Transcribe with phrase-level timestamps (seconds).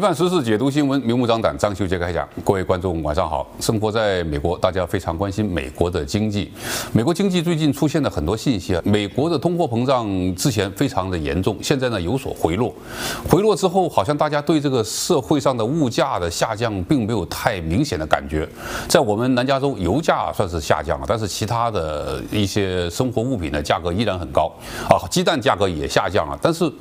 [0.00, 1.54] 判时事，解读新闻，明目张胆。
[1.58, 3.46] 张秀杰开讲，各位观众晚上好。
[3.60, 6.50] 生活在美国，大家非常关心美国的经济。
[6.92, 8.82] 美国经济最近出现了很多信息啊。
[8.82, 12.74] 美国的通货膨胀之前非常的严重，现在呢有所回落。
[13.28, 18.48] 回落之后，好像大家对这个社会上的物价的下降并没有太明显的感觉。
[18.88, 24.50] 在我们南加州，油价算是下降了，但是其他的一些生活物品的价格依然很高
[24.88, 24.96] 啊。
[25.10, 26.72] 鸡蛋价格也下降了，但是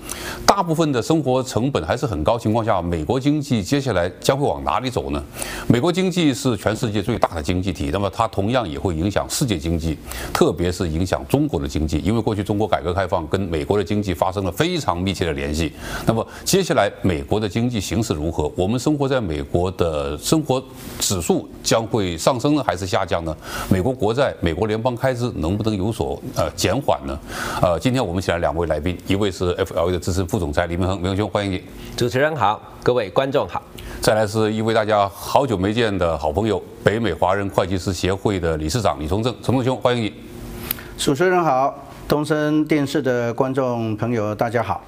[0.45, 5.19] 大部分的生活成本还是很高情况下，美国经济接下来将会往哪里走呢？
[5.67, 9.97] 美国经济是全世界最大的经济体，那么它同样也会影响世界经济，
[10.31, 15.73] 特别是影响中国的经济，因为过去中国改革开放跟美国的经济发生了非常密切的联系。
[16.05, 18.51] 那么接下来美国的经济形势如何？
[18.55, 20.63] 我们生活在美国的生活
[20.99, 23.35] 指数将会上升呢，还是下降呢？
[23.69, 27.19] 美国国债、美国联邦开支能不能有所呃减缓呢？
[27.59, 31.63] 呃，今天我们请来两位来宾，一位是 FLA 的资深副总裁李明恒，明恒兄欢迎你。
[31.97, 32.61] 主持人好。
[32.81, 33.61] 各位观众好，
[34.01, 40.11] 再来是一位大家好久没见的好朋友，北美华人会计师协会的理事长李崇正，崇正兄欢迎你。
[40.97, 41.71] 主持人好，
[42.07, 44.81] 东森电视的观众朋友大家好。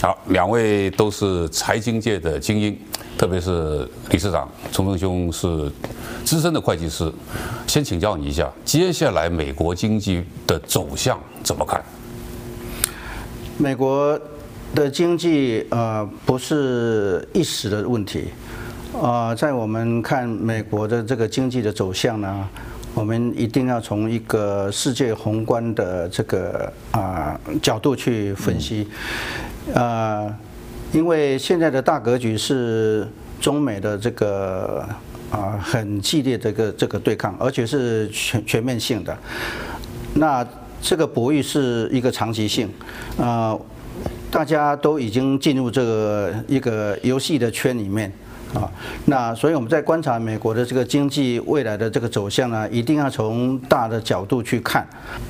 [0.00, 2.74] 好，两位都是财经界的精英，
[3.18, 5.70] 特别是理事长崇正兄是
[6.24, 7.12] 资深的会计师，
[7.66, 11.84] 先请教你一下，接下来美国经济的走向怎么看？
[13.58, 14.18] 美国。
[14.74, 18.28] 的经济呃不是一时的问题，
[18.92, 22.48] 呃，在我们看美国的这个经济的走向呢，
[22.94, 28.88] 我们一定要从一个世界宏观的这个啊、角度去分析，
[29.74, 30.34] 呃，
[30.92, 33.06] 因为现在的大格局是
[33.40, 34.88] 中美的这个
[35.30, 39.16] 啊、很激烈的这个这个对抗，而且是全全面性的，
[40.14, 40.46] 那
[40.80, 42.68] 这个博弈是一个长期性，
[43.18, 43.56] 啊、
[44.32, 48.10] 大家都已经进入这个一个游戏的圈里面
[48.54, 48.64] 啊，
[49.04, 54.86] 那所以我们在观察美国的这个经济未来的这个走向呢，一定要从大的角度去看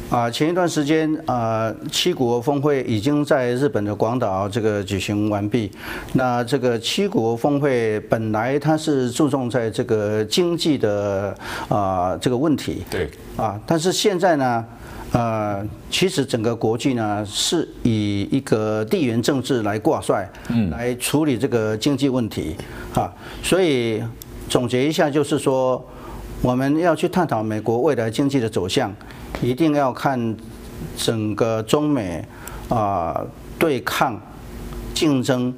[0.08, 0.30] 啊。
[0.30, 5.70] 前一段时间啊，七国峰会已经在日本的广岛这个举行完毕。
[6.12, 11.36] 那这个七国峰会本来它是注重在这个经济的
[11.69, 14.64] 啊这个问题，对啊，但是现在呢？
[15.12, 22.56] 呃，其实整个国际呢是以一个地缘政治来挂帅，嗯，来处理这个经济问题，
[22.94, 23.12] 啊，
[23.42, 24.02] 所以
[24.48, 25.84] 总结一下就是说，
[26.40, 28.90] 我们要去探讨美国未来经济的走向，
[29.42, 30.34] 一定要看
[30.96, 32.24] 整个中美
[32.70, 33.20] 啊
[33.58, 34.18] 对抗
[34.94, 35.54] 竞争。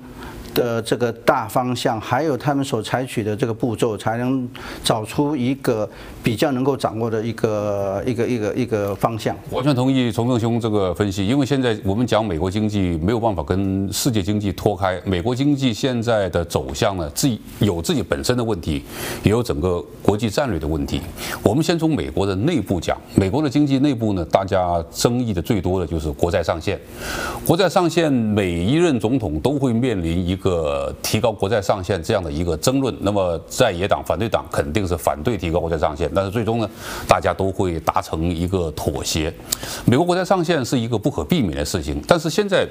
[0.54, 4.48] 的这个大方向，还有他们所采取的这个步骤，才能
[4.84, 5.88] 找出一个
[6.22, 9.36] 比较能够掌握的一个一个一个一个方向。
[9.50, 15.00] 完全同意崇正兄这个分析，因为现在我们讲美国经济没有办法跟世界经济脱开。
[15.04, 18.82] 美国经济现在的走向呢，自己有自己本身的问题，
[19.24, 21.00] 也有整个国际战略的问题。
[21.42, 26.78] 我们先从美国的内部讲，美国的经济内部呢，大家争议的最多的就是国债上限。
[27.44, 30.38] 国债上限，每一任总统都会面临一。
[30.44, 36.68] 个提高国债上限这样的一个争论，那么在野党、反对党肯定是反对提高国债上限，但是最终呢，
[37.08, 39.32] 大家都会达成一个妥协。
[39.86, 42.68] 美国国债上限是一个不可避免的事情，但是现在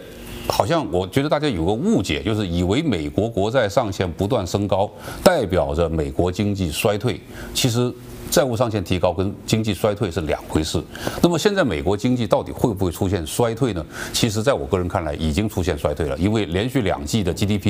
[0.47, 4.87] 好像我觉得大家有个误解，就是以为美国国债上限不断升高，
[5.23, 7.19] 代表着美国经济衰退，
[7.55, 7.91] 其实。
[8.31, 10.81] 债务上限提高跟经济衰退是两回事。
[11.21, 13.85] 那么现在美国经济到底会不会出现衰退呢？
[14.11, 16.17] 其实，在我个人看来，已经出现衰退了。
[16.17, 17.62] 因为连续两季的 GDP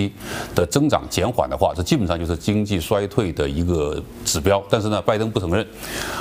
[0.56, 4.64] 的增长减缓的话，这基本上就是经济衰退的一个指标。
[4.70, 5.66] 但是呢，拜登不承认，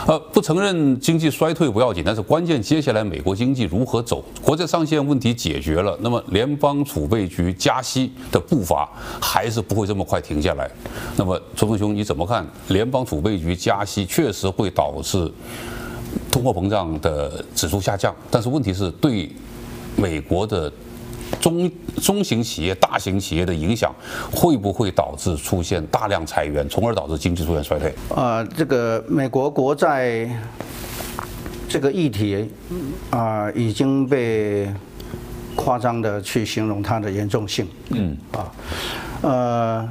[0.07, 4.25] 呃，不承认经济衰退不要紧，但是关键接下来美国经济如何走？
[4.43, 8.89] 国债上限问题解决了，那么联邦储备局加息的步伐
[9.21, 10.71] 还是不会这么快停下来。
[11.17, 12.47] 那么，崇正兄你怎么看？
[12.69, 15.31] 联邦储备局加息确实会导致
[16.31, 19.31] 通货膨胀的指数下降，但是问题是对
[19.97, 20.73] 美国的
[21.41, 21.71] 中
[22.01, 23.93] 中型企业、大型企业的影响，
[24.31, 27.95] 会不会导致出现大量裁员，从而导致经济出现衰退？
[28.15, 30.29] 啊，这个美国国债
[31.69, 32.51] 这个议题
[33.11, 34.69] 啊，已经被
[35.57, 37.67] 夸张的去形容它的严重性。
[37.91, 38.53] 嗯啊，
[39.23, 39.89] 呃。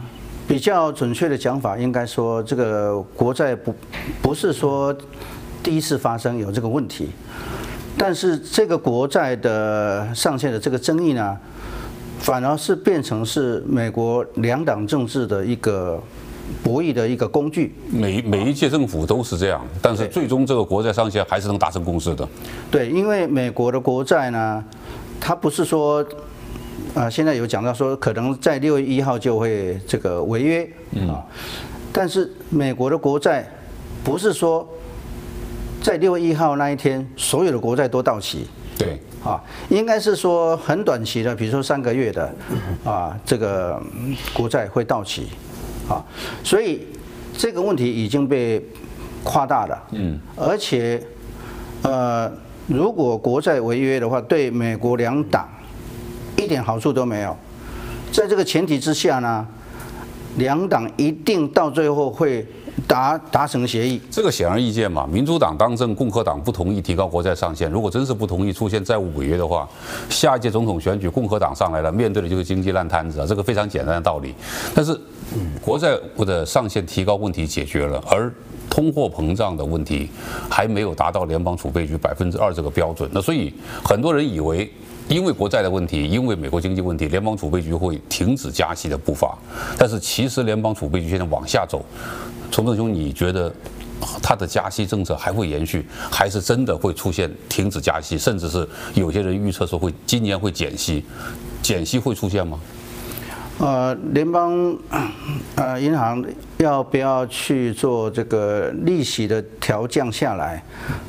[0.47, 3.73] 比较准确的讲法，应该说这个国债不
[4.21, 4.93] 不是说
[5.63, 7.07] 第一次发生有这个问题，
[7.97, 11.37] 但是这个国债的上限的这个争议呢，
[12.19, 16.01] 反而是变成是美国两党政治的一个
[16.63, 17.75] 博弈的一个工具。
[17.91, 22.27] 每每一届政府都是这样，但是最终这个国债上限还是能达成共识的。
[22.69, 24.63] 对，因为美国的国债呢，
[25.19, 26.05] 它不是说。
[26.93, 30.69] 啊，现在有讲到说可能在六月一号就会这个违约
[31.07, 31.23] 啊，
[31.93, 33.49] 但是美国的国债
[34.03, 34.67] 不是说
[35.81, 38.45] 在六月一号那一天所有的国债都到期，
[38.77, 42.33] 对，啊，应该是说很短期的，比如说三个月的
[42.85, 43.81] 啊，这个
[44.33, 45.27] 国债会到期，
[45.89, 46.05] 啊，
[46.43, 46.87] 所以
[47.35, 48.63] 这个问题已经被
[49.23, 51.01] 夸大了，嗯，而且
[51.81, 52.31] 呃，
[52.67, 55.49] 如果国债违约的话，对美国两党。
[56.37, 57.37] 一点好处都没有，
[58.11, 59.45] 在这个前提之下呢，
[60.37, 62.43] 两党一定到最后会
[62.87, 64.01] 达达成协议。
[64.09, 67.69] 这个显而易见嘛，民主党当政，共和党不同意提高国债上限。
[67.69, 69.67] 如果真是不同意出现债务违约的话，
[70.09, 74.33] 下一届总统选举共和党上来了，面对的就是经济烂摊子啊，这个非常简单的道理。
[74.73, 74.99] 但是，
[75.61, 78.31] 国债的上限提高问题解决了，而
[78.69, 80.09] 通货膨胀的问题
[80.49, 83.09] 还没有达到联邦储备局百分之二这个标准。
[83.13, 83.53] 那所以
[83.83, 84.71] 很多人以为。
[85.09, 89.37] 因为国债的问题，因为美国经济问题，联邦储备局会停止加息的步伐。
[89.77, 91.83] 但是其实联邦储备局现在往下走，
[92.51, 93.51] 崇正兄，你觉得
[94.21, 101.03] 他的加息政策还会延续，还是真的会出现停止加息，甚至是有些人预测说会今年会减息，
[101.61, 102.59] 减息会出现吗？
[103.59, 104.75] 呃，联邦
[105.53, 106.23] 呃银行
[106.57, 110.63] 要不要去做这个利息的调降下来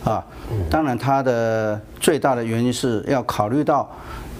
[0.04, 0.22] 啊？
[0.68, 3.90] 当然，它的最大的原因是要考虑到，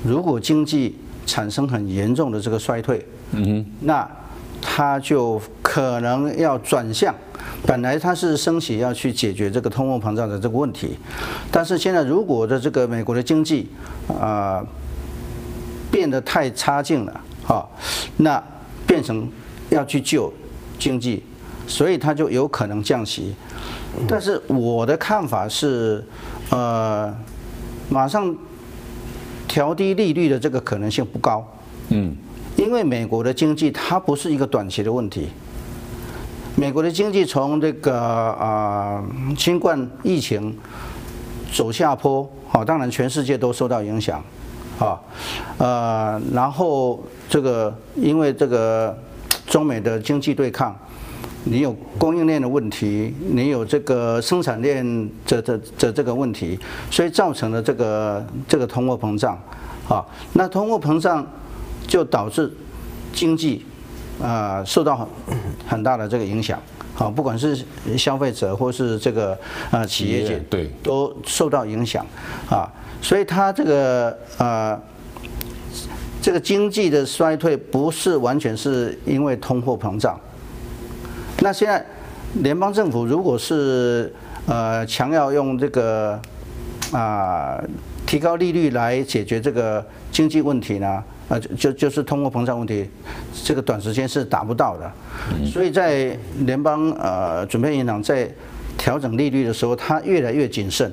[0.05, 4.07] 如果经济产生很严重的这个衰退，嗯哼，那
[4.63, 7.15] 它就可能要转向。
[7.67, 10.97] 本来它是升息要去解决这个通货膨胀的这个问题，
[11.51, 13.69] 但是现在如果的这个美国的经济
[14.09, 14.65] 啊
[15.91, 17.21] 变得太差劲了。
[17.45, 17.71] 好，
[18.19, 18.43] 那
[18.87, 19.29] 变成
[19.69, 20.33] 要去救
[20.79, 21.23] 经济，
[21.67, 23.35] 所以它就有可能降息。
[24.09, 26.05] 但是我的看法是，
[26.51, 27.13] 呃，
[27.89, 28.35] 马上
[29.47, 31.45] 调低利率的这个可能性不高。
[31.89, 32.17] 嗯，
[32.57, 35.29] 因为美国的经济它不是一个短期的问题。
[36.55, 39.03] 美国的经济从这个啊
[39.37, 40.57] 新冠疫情
[41.53, 44.23] 走下坡，好，当然全世界都受到影响。
[44.79, 45.01] 啊，
[45.59, 48.97] 呃，然后这个因为这个
[49.47, 50.77] 中美的经济对抗，
[51.45, 56.59] 你有供应链的问题，你有这个生产链这这这这个问题，
[56.91, 59.39] 所以造成了这个这个通货膨胀，
[59.89, 61.25] 啊，那通货膨胀
[61.87, 62.53] 就导致
[63.13, 63.65] 经济
[64.21, 65.07] 啊受到很
[65.69, 66.61] 很大的这个影响，
[66.95, 67.59] 好，不管是
[67.97, 69.39] 消费者或是这个
[69.71, 72.05] 啊企业界，对，都受到影响，
[72.49, 72.71] 啊。
[73.01, 74.81] 所以它这个呃，
[76.23, 80.19] 这个经济的衰退不是完全是因为通货膨胀。
[81.41, 81.85] 那现在
[82.35, 84.15] 联邦政府如果是
[84.47, 86.13] 呃强要用这个
[86.93, 87.65] 啊、呃、
[88.07, 91.03] 提高利率来解决这个经济问题呢，
[91.33, 92.87] 呃就就是通货膨胀问题，
[93.43, 94.93] 这个短时间是达不到的。
[95.47, 98.31] 所以在联邦呃准备银行在
[98.77, 100.93] 调整利率的时候，它越来越谨慎。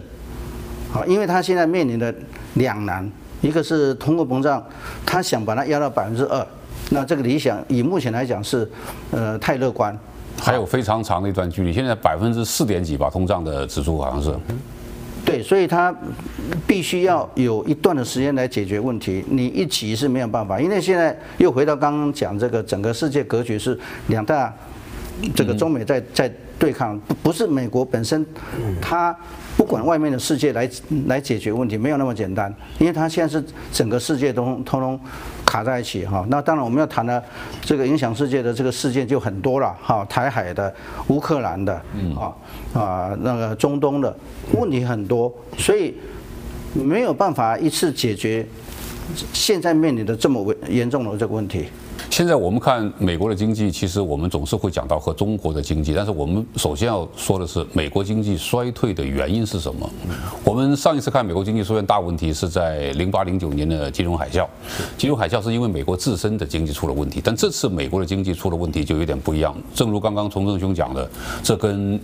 [0.94, 2.14] 好，因为他现在面临的
[2.54, 4.66] 两难，一个是通货膨胀，
[5.06, 6.48] 他想把它压到百分之二，
[6.90, 8.68] 那这个理想以目前来讲是，
[9.12, 9.96] 呃，太乐观，
[10.40, 11.74] 还有非常长的一段距离。
[11.74, 14.34] 现在百分之四点几吧，通胀的指数好像是。
[15.30, 15.96] 对，所以他
[16.66, 24.52] 必须要有一段的时间来解决问题，你一急是没有办法，因为现在又回到刚刚讲这个整个世界格局是两大，
[25.36, 28.24] 这个中美在在对抗，不不是美国本身，
[28.80, 29.16] 它。
[29.58, 30.70] 不管外面的世界来
[31.08, 34.98] 来解决问题，没有那么简单，因为它现在是整个世界都通通
[35.46, 36.26] 卡在一起哈。
[36.30, 37.22] 那当然我们要谈的
[37.62, 40.74] 这个影响世界的这个事件就很多了哈，台海的、
[41.10, 41.74] 乌克兰的，
[42.18, 42.32] 啊
[42.74, 44.16] 啊那个中东的
[44.54, 45.94] 问题很多，所以
[46.74, 48.48] 没有办法一次解决
[49.34, 51.66] 现在面临的这么严重的这个问题。
[52.10, 59.90] 现在我们看美国的经济，其实我们总是会讲到和中国的经济，但是我们首先要说的是美国经济衰退的原因是什么？
[60.44, 64.46] 我们上一次看美国经济出现大问题是在零八零九年的金融海啸，
[64.98, 69.56] 金融海啸是因为美国自身的经济出了问题，但这次美国的经济出了问题就有点不一样。
[69.74, 71.10] 正如刚刚崇正兄讲的，
[71.44, 71.98] 这跟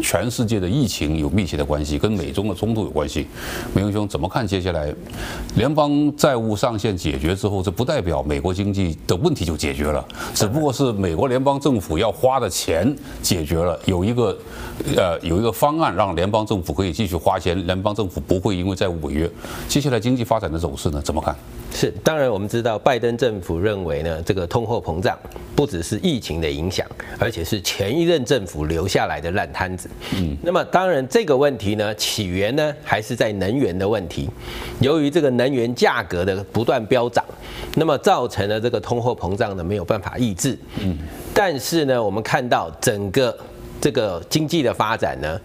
[0.00, 3.26] 全世界的疫情有密切的关系，跟美中的冲突有关系。
[3.74, 4.94] 美雄兄怎么看接下来
[5.56, 14.36] 联邦债务上限解决之后，这不代表美国经济的问题就解决了，只不过是美国联邦政府要花的钱解决了，有一个
[14.94, 19.30] 呃有一个方案让联邦政府可以继续花钱，联邦政府不会因为债务违约。
[19.66, 21.00] 接下来经济发展的走势呢？
[21.02, 21.34] 怎么看？
[21.72, 25.18] 是，当然我们知道拜登政府认为呢，这个通货膨胀
[25.56, 26.86] 不只是疫情的影响，
[27.18, 29.88] 而且是前一任政府留下来的烂摊子。
[30.14, 34.28] 嗯，那么当然这个问题呢，起源呢还是在能源的问题。
[34.80, 37.24] 由于这个能源价格的不断飙涨，
[37.74, 40.58] 那么造成了这个通货膨胀呢没有办法抑制。
[40.80, 40.96] 嗯，
[41.32, 43.36] 但是呢，我们看到整个
[43.80, 45.40] 这个经济的发展呢，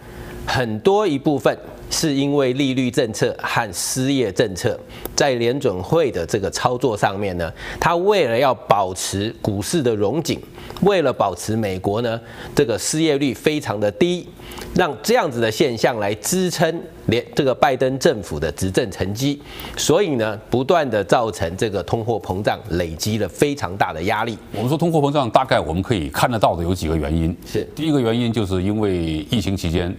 [0.47, 1.57] 很多一部分。
[1.93, 4.77] 是因为利率政策和失业政策
[5.15, 10.41] 在联准会的这个操作上面呢，它为了要保持股市的荣景，
[10.81, 12.19] 为了保持美国呢
[12.55, 14.27] 这个失业率非常的低，
[14.73, 19.39] 让这样子的现象来支撑联这个拜登政府的执政成绩，
[19.77, 24.35] 所以呢不断的造成这个通货膨胀累积了非常大的压力。
[24.55, 28.97] 我们说通货膨胀大概我们可以看得到的有几个原因，是第一个原因就是因为
[29.29, 29.95] 疫情期间。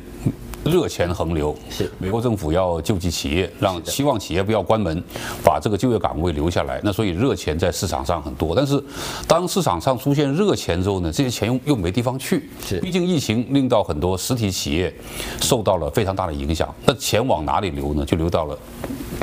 [0.65, 5.03] 热钱横流，是美国政府要救济企业，让希望企业不要关门，
[5.45, 6.81] 把这个就业岗位留下来。
[6.83, 8.83] 那所以热钱在市场上很多，但是
[9.29, 12.49] 当市场上出现热钱之后呢，这些钱又又没地方去。
[12.65, 14.93] 是，毕竟疫情令到很多实体企业
[15.41, 16.75] 受到了非常大的影响。
[16.87, 18.05] 那钱往哪里流呢？
[18.05, 18.59] 就流到了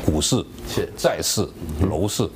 [0.05, 1.47] 股市、是债市、
[1.89, 2.29] 楼市。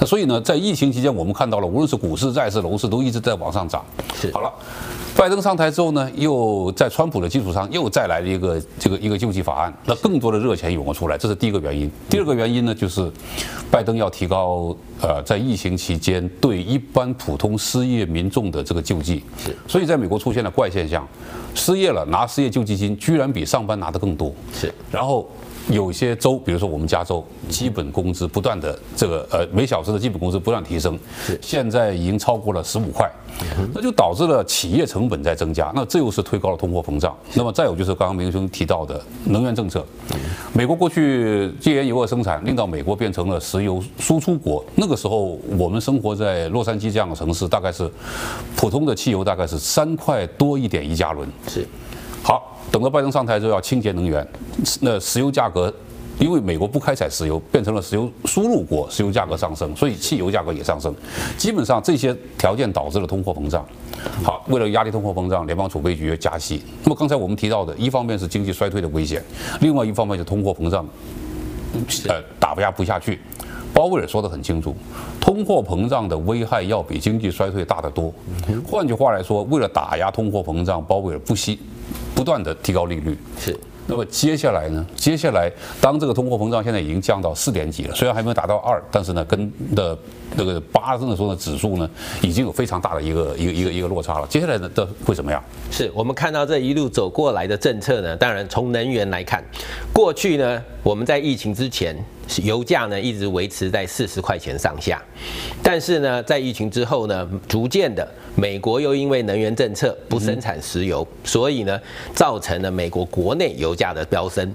[0.00, 3.84] 那所以呢，在疫情期间，我们看到了无论是股市、债市、楼市都一直在往上涨。
[4.14, 4.50] 是，好了。
[5.14, 11.90] 拜登上台之后呢，又在川普的基础上又再来了一个这个一个救济法案，那更多的热钱涌了出来，这是第一个原因。
[12.08, 13.12] 第二个原因呢，就是
[13.70, 21.06] 拜登要提高呃在疫情期间对一般普通失业民众的这个救济，是，所以在美国出现了怪现象，
[21.54, 25.28] 失业了拿失业救济金居然比上班拿的更多，是，然后。
[25.70, 30.98] 有些州，比如说我们加州，基本工资不断的这个呃每小时的基本工资不断提升，
[31.40, 33.10] 现在已经超过了十五块，
[33.72, 37.16] 那就导致了企业成本在增加，那这又是推高了通货膨胀。
[37.34, 39.84] 那么再有就是刚刚明兄提到的能源政策，
[40.52, 44.64] 美国过去戒严以后的生产，令到美国变成了石油输出国。
[44.74, 47.88] 那个时候我们生活在洛杉矶这样的城市，大概是
[48.56, 51.28] 普通的汽油大概是三块多一点一加仑。
[51.46, 51.66] 是。
[52.22, 54.26] 好，等到拜登上台之后要清洁能源，
[54.80, 55.72] 那石油价格，
[56.18, 60.94] 因为美国不开采石油，变成了石油输入国，石油价格上升，所以汽油价格也上升。
[61.38, 63.64] 基本上这些条件导致了通货膨胀。
[64.22, 66.62] 好，为了压低通货膨胀，联邦储备局加息。
[66.84, 69.22] 那么刚才我们提到的，一方面是经济衰退的危险，
[69.60, 70.86] 另外一方面是通货膨胀，
[72.08, 73.18] 呃，打压不下去。
[73.72, 74.74] 鲍威尔说得很清楚，
[75.20, 78.12] 通货膨胀的危害要比经济衰退大得多。
[78.66, 81.58] 换句话来说，为了打压通货膨胀，鲍威尔不惜。
[82.14, 84.86] 不断的提高利率是，那么接下来呢？
[84.94, 89.96] 接下来当这个通货膨胀现在已经降到四点几了，虽然还没有达到二，但是呢，跟的
[90.36, 91.88] 那个八那时候的指数呢，
[92.22, 94.26] 已经有非常大的一个一个一个一个落差了。
[94.28, 95.42] 接下来呢，的会怎么样？
[95.70, 98.16] 是我们看到这一路走过来的政策呢？
[98.16, 99.42] 当然从能源来看，
[99.92, 101.96] 过去呢，我们在疫情之前。
[102.42, 105.02] 油价呢一直维持在四十块钱上下，
[105.62, 108.06] 但是呢，在疫情之后呢，逐渐的，
[108.36, 111.80] 美国又因为能源政策不生产石油，所以呢，
[112.14, 114.54] 造成了美国国内油价的飙升。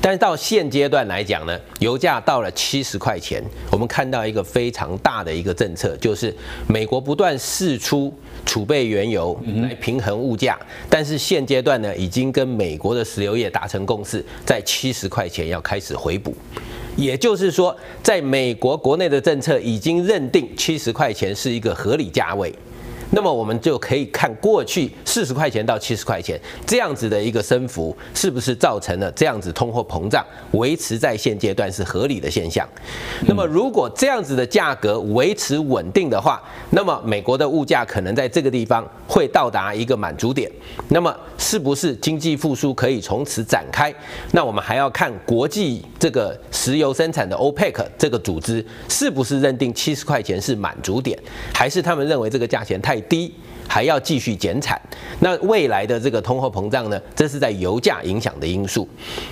[0.00, 6.34] 但是到现阶段来讲呢，油价到了七十块钱，我们看到一个非常大的一个政策，就是
[6.68, 8.12] 美国不断释出
[8.44, 16.34] 储备原油来平衡物价，但是现阶段呢，已经跟美国的石油业达成共识，在七十块钱要开始回补。
[16.96, 22.54] 也就是说，在美国国内的政策已经认定七十块钱是一个合理价位。
[23.10, 32.68] 那么我们就可以看过去四十块钱到七十块钱这样子的一个升幅，是不是造成了这样子通货膨胀维持在现阶段是合理的现象？
[33.26, 40.50] 那么如果这样子的价格维持稳定的话，那么美国的物价可能在这个地方会到达一个满足点。
[40.88, 43.94] 那么是不是经济复苏可以从此展开？
[44.32, 51.18] 那我们还要看国际这个石油生产的 OPEC 这个组织是不是认定七十块钱是满足点，
[51.52, 53.34] 还是他们认为这个价钱太太低，
[53.66, 54.80] 还要继续减产。
[55.18, 57.00] 那未来的这个通货膨胀呢？
[57.16, 58.88] 这是在油价影响的因素。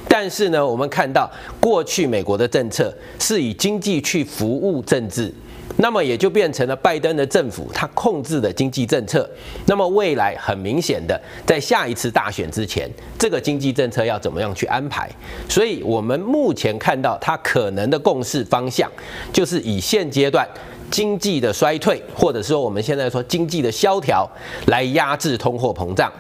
[0.09, 5.33] 但是呢，我们看到过去美国的政策是以经济去服务政治，
[5.77, 9.29] 那么也就变成了拜登的政府他控制的经济政策。
[9.67, 15.09] 那么未来很明显的，在下一次大选之前，这个经济政策要怎么样去安排？
[15.49, 18.91] 所以我们目前看到他可能的共识方向，
[19.33, 20.49] 就是以现阶段。
[20.93, 24.29] 经济的衰退，或者说我们现在说经济的萧条，
[24.67, 26.13] 来压制通货膨胀。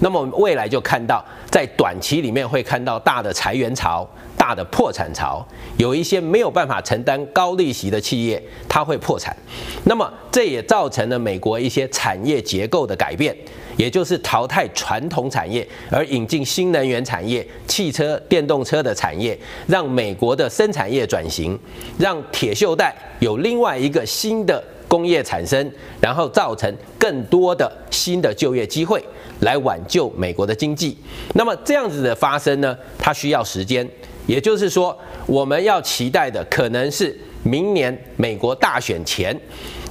[0.00, 4.06] 那么未来就看到，在短期里面会看到大的裁员潮、
[4.38, 5.44] 大的破产潮，
[5.76, 9.36] 有一些没有办法承担高利息的企业，它会破产。
[9.84, 13.36] 那么这也造成了美国一些产业结构的改变，
[13.76, 21.58] 也就是淘汰传统产业，而引进新能源产业、汽车、电动车的产业，让美国的生产业转型，
[21.98, 29.04] 让铁锈带有另外一个新的工业产生，然后造成更多的新的就业机会。
[29.40, 30.98] 来挽救美国的经济，
[31.34, 33.88] 那么这样子的发生呢，它需要时间，
[34.28, 39.34] 也就是说，我们要期待的可能是明年美国大选前，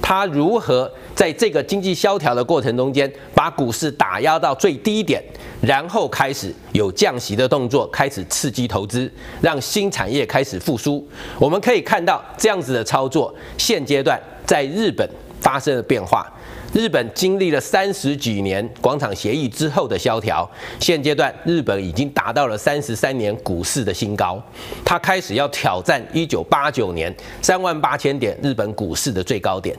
[0.00, 5.20] 他如何在这个经济萧条的过程中间，把股市打压到最低点，
[5.60, 11.04] 然后开始有降息的动作，开始刺激投资，让新产业开始复苏。
[11.40, 15.08] 我们可以看到这样子的操作，现阶段在日本
[15.40, 16.32] 发生了变化。
[16.72, 20.48] 日本经历了三十几年广场协议之后的萧条，
[20.78, 24.40] 现阶段日本已经达到了三十三年股市的新高，
[24.84, 29.74] 它开始要挑战一九八九年三万八千点日本股市的最高点。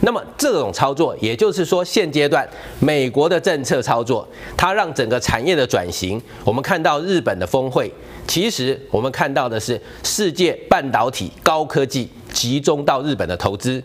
[0.00, 2.46] 那么这种操作，也就是说现阶段
[2.78, 6.20] 美国的政策操作，它让整个产业的转型。
[6.44, 7.90] 我们看到日本的峰会，
[8.26, 12.08] 其实我们看到的是世界半导体高科技。
[12.34, 13.82] 集中到日本的投资，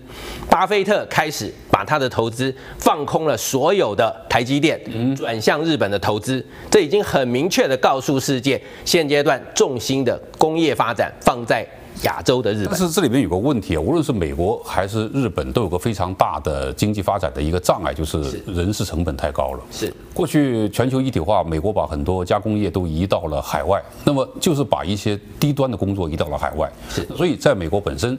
[0.49, 4.77] 巴菲特开始把他的投资放空了所有的台积电，
[5.15, 6.43] 转向日本的投资。
[6.69, 11.65] 这已经很明确地告诉世界，现阶段重心的工业发展放在
[12.03, 12.67] 亚洲的日本。
[12.69, 19.59] 但是这里面有个问题啊，无论是美国还是日本，都有个非常大的经济发展的一个障碍，就是人事成本太高了。
[19.71, 26.71] 是过去全球一体化，美国把很多加工业都移到了海外，那么就是把一些低端的工作移到了海外。
[26.89, 28.17] 是，所以在美国本身，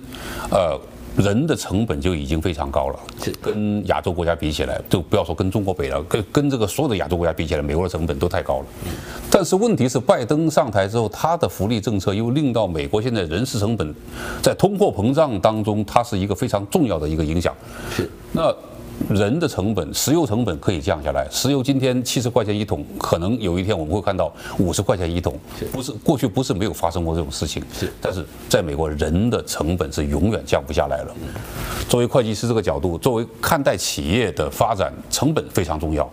[0.51, 0.79] 呃。
[1.17, 2.99] 人的成本就已经非常高了，
[3.43, 8.67] 跟亚洲国家比起来，就不要说跟中国比了，跟跟这个所有的亚洲国家比起来，美国的成本都太高了。
[9.31, 13.95] 但是问题是，拜登上台之后，他的福利政策又令到美国现在人事成本
[14.43, 17.55] 在通货膨胀当中，它是一个非常重要的一个影响。
[17.95, 18.55] 是那。
[19.09, 21.27] 人的成本，石油成本可以降下来。
[21.31, 25.37] 石油今天七十块钱一桶，可能有一天我们会看到五十块钱一桶。
[25.73, 27.63] 不是过去不是没有发生过这种事情。
[27.73, 31.15] 是，但是在美国，人的成本是永远降不下来了。
[31.89, 36.09] 作为会计师这个角度，作为看待企业的发展，成本非常重要。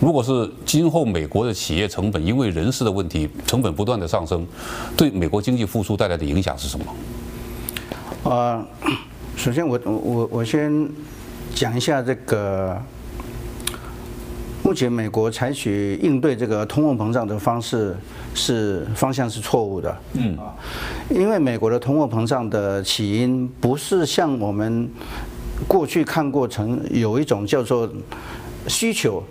[0.00, 4.46] 如果是今后美国的企业成本因为人事的问题，成本不断的上升，
[4.96, 6.86] 对美国经济复苏带来的影响是什么？
[8.24, 8.64] 呃，
[9.36, 10.90] 首先我我我先。
[11.54, 12.80] 讲一下这个，
[14.62, 17.94] 目前美国采取应对这个通货膨胀的方式
[18.34, 20.36] 是方向是错误的，嗯。
[20.38, 20.54] 啊，
[21.10, 24.88] 因为美国的通货膨胀的起因不是像我们
[25.68, 27.90] 过去看过成有一种叫做
[28.66, 29.22] 需求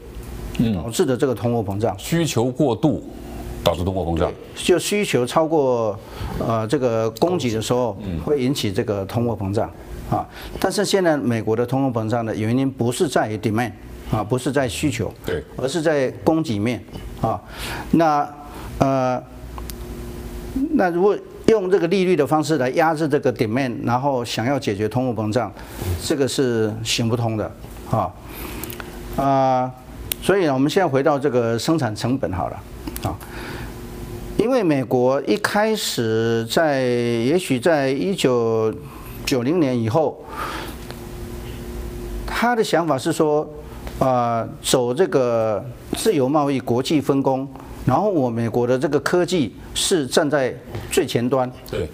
[0.76, 3.04] 导致的这个通货膨胀，需求过度
[3.70, 5.96] 导致通货膨胀，就需求超过
[6.40, 9.70] 呃这个供给的时候会引起这个通货膨胀。
[10.10, 10.28] 啊，
[10.60, 13.72] 但是现在美国的通货膨胀的原因不是在于 demand
[14.12, 16.84] 啊，不是在需求，对，而是在供给面
[17.22, 17.40] 啊。
[17.92, 18.28] 那
[18.80, 19.22] 呃，
[20.72, 25.52] 那如果用这个利率的方式来压制这个 demand，然后想要解决通货膨胀，
[26.04, 27.52] 这个是行不通的
[27.92, 28.12] 啊
[29.16, 29.72] 啊。
[30.24, 32.60] 所以呢，我们现在回到这个生产成本好了
[33.04, 33.16] 啊，
[34.40, 38.74] 因为美国一开始在也许在一九。
[39.26, 40.26] 九零年以后，
[42.26, 43.48] 他的想法是说，
[44.00, 45.64] 啊，走这个
[45.96, 47.48] 自由贸易、国际分工，
[47.86, 50.52] 然后我美国的这个科技是站在
[50.90, 51.52] 最前端。
[51.70, 51.88] 对，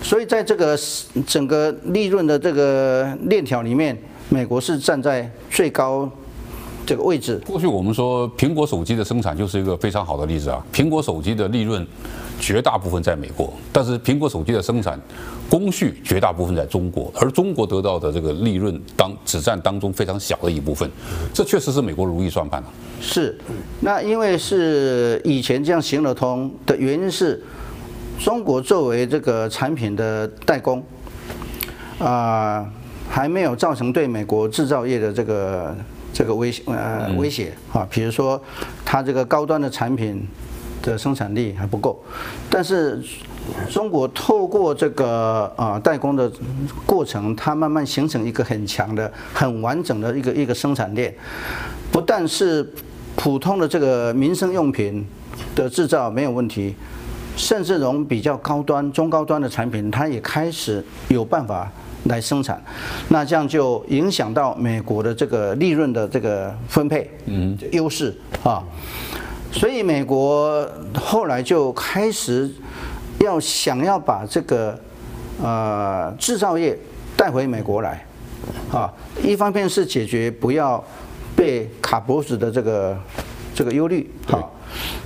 [0.00, 0.78] 所以在这个
[1.26, 3.98] 整个利润的这个链条里面，
[4.30, 6.10] 美国是站在最高
[6.86, 7.40] 这个位置。
[7.46, 11.86] 过去我们说苹果手机的生产就是一个非常好的例子啊，苹果手机的利润。
[12.40, 15.00] 绝大部分在美国，但是苹果手机的生产
[15.48, 20.90] 工序绝大部分在中国，而中国得到的这个利润当只占当中非常小的一部分，
[21.32, 22.66] 这确实是美国如意算盘啊。
[23.00, 23.38] 是，
[23.78, 27.40] 那因为是以前这样行得通的原因是，
[28.18, 30.82] 中国作为这个产品的代工，
[32.00, 32.68] 啊，
[33.08, 35.72] 还没有造成对美国制造业的这个
[36.12, 38.40] 这个威呃威胁啊，比如说
[38.84, 40.26] 它这个高端的产品。
[40.82, 41.96] 的生产力还不够，
[42.50, 43.00] 但是
[43.70, 46.28] 中国透过这个啊代工的
[46.84, 51.14] 过程，它慢慢形成一个很强的、很完整的一个一个生产链。
[51.92, 52.68] 不但是
[53.14, 55.06] 普通的这个民生用品
[55.54, 56.74] 的制造没有问题，
[57.36, 61.70] 甚至从比较高端、中高端的产品，它也开始有办法
[62.04, 62.62] 来生产。
[63.08, 68.62] 那这样就影响到美国的这个利润的这个分配，嗯，优势啊。
[69.52, 72.50] 所以美国后来就开始
[73.20, 74.78] 要想要把这个
[75.42, 76.76] 呃制造业
[77.16, 78.04] 带回美国来，
[78.72, 80.82] 啊，一方面是解决不要
[81.36, 82.96] 被卡脖子的这个
[83.54, 84.54] 这个忧虑，好，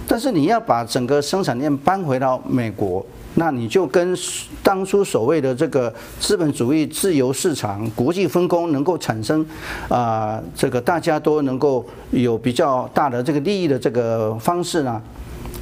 [0.07, 3.05] 但是你要把整个生产链搬回到美国。
[3.39, 4.17] 那你就跟
[4.63, 9.47] 当初所谓的这个资本主义自由市场、国际分工能够产生
[9.89, 15.01] 啊，这个大家都能够有比较大的这个利益的这个方式呢，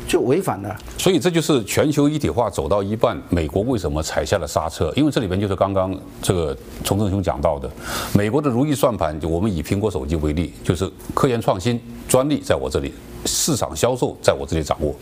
[0.06, 0.74] 就违反了。
[0.96, 4.92] 所以这就是全球一体化走到一半，美国为什么踩下了刹车？
[4.94, 7.68] 因为这里边就是刚刚这个崇正兄讲到的，
[8.14, 12.94] 美国的如意算盘，就我们以苹果手机为例，就是科研创新专利在我这里。
[13.24, 14.94] 市场销售在我这里掌握，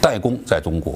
[0.00, 0.94] 代工在中国，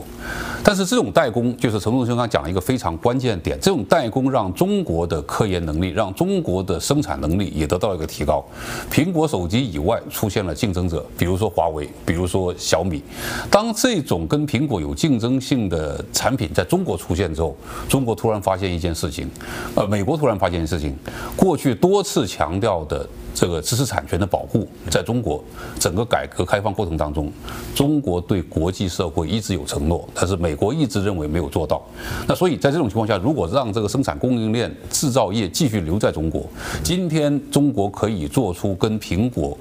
[0.63, 8.45] 但是这种代工就是陈忠兄刚讲了一个非常关键点，这种代工让中国的科研能力，让中国的生产能力也得到一个提高。
[8.91, 13.03] 苹果手机以外出现了竞争者，比如说华为，比如说小米。
[13.51, 17.57] 当这种跟苹果有竞争性的产品在中国出现之后，
[17.89, 19.29] 中国突然发现一件事情，
[19.75, 20.97] 呃，美国突然发现一件事情，
[21.37, 23.07] 过去多次强调的。
[23.35, 25.43] 这个知识产权的保护，在中国
[25.79, 27.33] 整个改革开放过程当中，
[27.75, 31.83] 中国对国际社会一直有承诺，但是美国一直认为没有做到。
[32.27, 36.47] 那所以在这种情况下，如果让这个生产供应链、制造业继续留在中国，
[36.83, 39.57] 今天中国可以做出跟苹果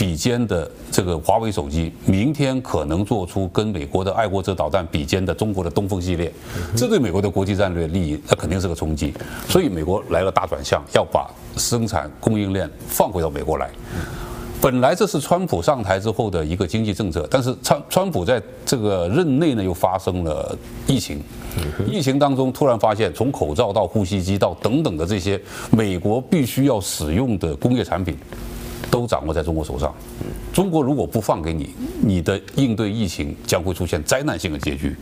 [0.00, 6.32] 比肩的这个华为手机，明天可能做出跟美国的爱国者导弹比肩的中国的东风系列，
[6.74, 9.12] 这对美国的国际战略利益，那肯定是个冲击。
[9.46, 13.68] 所以美国来了大转向，要把生产供应链放回到美国来。
[14.58, 21.22] 本来这是川普上台之后的一个经济政策，但是川川普在这个任内呢，又发生了疫情。
[21.86, 25.38] 疫情当中突然发现，从口罩到呼吸机到等等的这些
[25.70, 28.16] 美国必须要使用的工业产品。
[28.90, 29.94] 都掌握在中国手上。
[30.52, 31.70] 中国如果不放给你，
[32.02, 34.96] 你的应对疫情将会出现灾难性的结局。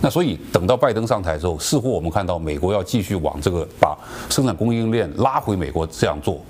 [0.00, 3.98] 那所以等到拜登上台之后，似乎我们看到美国要继续往这个把
[4.30, 6.40] 生产供应链拉回美国这样做。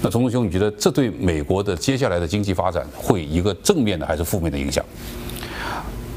[0.00, 4.84] 那从政兄，你觉得这对美国的接下来的经济发展会一个正面的还是负面的影响？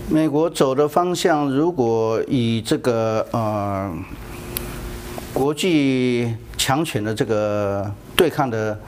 [0.08, 3.92] 美国走的方向，如果以这个呃
[5.34, 8.80] 国际强权的这个对抗的。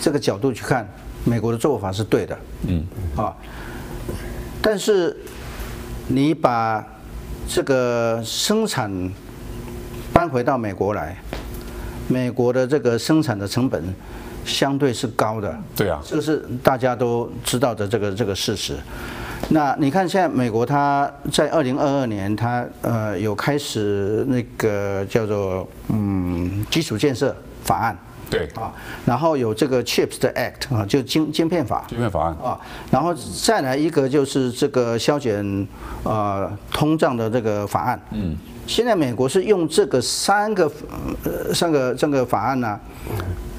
[0.00, 0.88] 这个角度去看，
[1.24, 3.34] 美国的做法是对的，嗯，啊，
[4.62, 5.16] 但是
[6.06, 6.84] 你把
[7.48, 8.90] 这个生产
[10.12, 11.16] 搬回到美国来，
[12.06, 13.82] 美国的这个生产的成本
[14.44, 18.76] 相对是高的，对啊，这个是大家都知道的这个这个事实。
[19.50, 27.34] 那你看现在美国它在二零二二年，它呃有开始那个叫做嗯基础建设
[27.64, 27.96] 法案。
[28.30, 28.70] 对啊，
[29.06, 32.60] 然后有这个 CHIPS 的 Act 啊，就晶晶片法，晶片法案啊，
[32.90, 35.66] 然后再来一个就是这个削减
[36.02, 38.00] 呃通胀的这个法案。
[38.10, 38.36] 嗯，
[38.66, 40.70] 现在美国是用这个三个
[41.24, 42.78] 呃三个这个法案呢，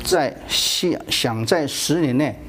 [0.04, 2.40] 在希想在十年内，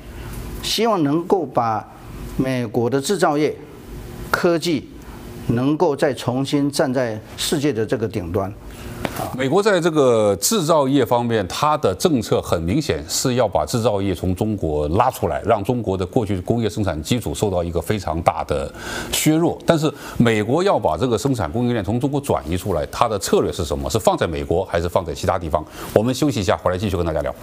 [0.62, 1.88] 希望能够把
[2.36, 3.56] 美国的制造业
[4.30, 4.90] 科技
[5.46, 8.52] 能够再重新站在世界的这个顶端。
[9.36, 18.70] 美国在这个制造业方面，它的政策很明显是要把制造业从中国拉出来，让中国的过去工业生产基础受到一个非常大的
[19.12, 19.58] 削弱。
[19.64, 23.88] 但是，美国要把这个生产供应链从中国转移出来，它的策略是什么？
[23.88, 25.64] 是放在美国还是放在其他地方？
[25.94, 27.34] 我们休息一下，回来继续跟大家聊。